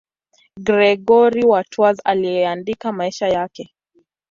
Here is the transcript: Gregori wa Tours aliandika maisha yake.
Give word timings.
Gregori 0.59 1.45
wa 1.45 1.63
Tours 1.63 1.99
aliandika 2.03 2.91
maisha 2.91 3.27
yake. 3.27 3.73